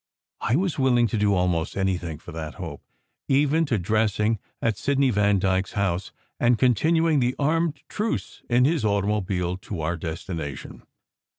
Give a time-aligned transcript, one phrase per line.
[0.39, 2.81] I was willing to do almost anything for that hope,
[3.27, 8.83] even to dressing at Sidney Vandyke s house, and continuing the armed truce in his
[8.83, 10.81] automobile to our destination.